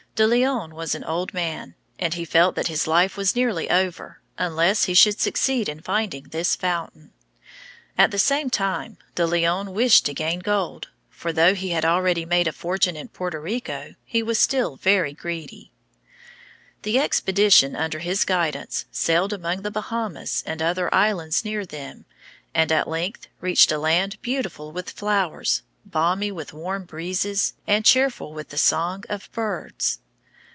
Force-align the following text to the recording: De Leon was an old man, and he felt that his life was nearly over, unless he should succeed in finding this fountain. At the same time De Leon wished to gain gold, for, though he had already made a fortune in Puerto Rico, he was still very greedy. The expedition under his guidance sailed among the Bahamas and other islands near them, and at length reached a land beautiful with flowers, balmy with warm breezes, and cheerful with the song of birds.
De 0.13 0.27
Leon 0.27 0.75
was 0.75 0.93
an 0.93 1.05
old 1.05 1.33
man, 1.33 1.73
and 1.97 2.13
he 2.15 2.25
felt 2.25 2.53
that 2.53 2.67
his 2.67 2.85
life 2.85 3.15
was 3.17 3.35
nearly 3.35 3.71
over, 3.71 4.21
unless 4.37 4.83
he 4.83 4.93
should 4.93 5.19
succeed 5.19 5.67
in 5.69 5.81
finding 5.81 6.25
this 6.25 6.55
fountain. 6.55 7.11
At 7.97 8.11
the 8.11 8.19
same 8.19 8.49
time 8.49 8.97
De 9.15 9.25
Leon 9.25 9.73
wished 9.73 10.05
to 10.05 10.13
gain 10.13 10.39
gold, 10.39 10.89
for, 11.09 11.31
though 11.33 11.55
he 11.55 11.69
had 11.69 11.85
already 11.85 12.23
made 12.25 12.45
a 12.47 12.51
fortune 12.51 12.95
in 12.97 13.07
Puerto 13.07 13.39
Rico, 13.39 13.95
he 14.03 14.21
was 14.21 14.37
still 14.37 14.75
very 14.75 15.13
greedy. 15.13 15.71
The 16.83 16.99
expedition 16.99 17.73
under 17.75 17.99
his 17.99 18.25
guidance 18.25 18.85
sailed 18.91 19.31
among 19.31 19.61
the 19.61 19.71
Bahamas 19.71 20.43
and 20.45 20.61
other 20.61 20.93
islands 20.93 21.45
near 21.45 21.65
them, 21.65 22.03
and 22.53 22.69
at 22.71 22.87
length 22.87 23.27
reached 23.39 23.71
a 23.71 23.79
land 23.79 24.21
beautiful 24.21 24.71
with 24.73 24.91
flowers, 24.91 25.63
balmy 25.83 26.31
with 26.31 26.53
warm 26.53 26.83
breezes, 26.83 27.55
and 27.65 27.83
cheerful 27.85 28.33
with 28.33 28.49
the 28.49 28.57
song 28.57 29.03
of 29.09 29.31
birds. 29.31 29.97